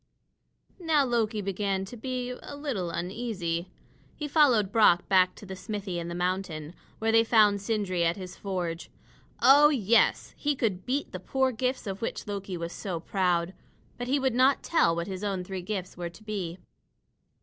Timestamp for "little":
2.55-2.89